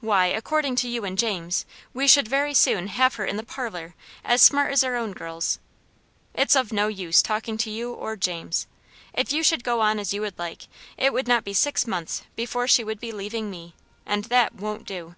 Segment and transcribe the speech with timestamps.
[0.00, 1.64] Why, according to you and James,
[1.94, 3.94] we should very soon have her in the parlor,
[4.24, 5.60] as smart as our own girls.
[6.34, 8.66] It's of no use talking to you or James.
[9.14, 12.22] If you should go on as you would like, it would not be six months
[12.34, 15.14] before she would be leaving me; and that won't do.